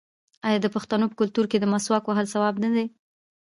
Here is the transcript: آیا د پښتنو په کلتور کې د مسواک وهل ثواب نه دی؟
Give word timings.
آیا 0.47 0.59
د 0.61 0.67
پښتنو 0.75 1.05
په 1.09 1.15
کلتور 1.21 1.45
کې 1.51 1.57
د 1.59 1.65
مسواک 1.73 2.03
وهل 2.07 2.27
ثواب 2.33 2.55
نه 2.63 2.69
دی؟ 2.75 2.85